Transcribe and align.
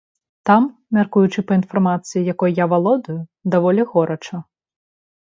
Там, 0.49 0.63
мяркуючы 0.97 1.43
па 1.51 1.57
інфармацыі, 1.59 2.23
якой 2.33 2.55
я 2.59 2.65
валодаю, 2.71 3.17
даволі 3.57 3.85
горача. 3.91 4.41